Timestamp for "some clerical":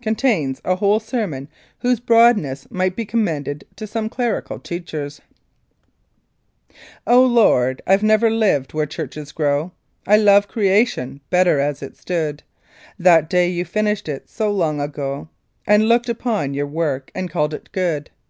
3.86-4.58